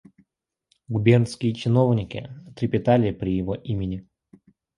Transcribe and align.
Губернские 0.87 1.53
чиновники 1.53 2.27
трепетали 2.55 3.11
при 3.11 3.37
его 3.37 3.53
имени. 3.53 4.07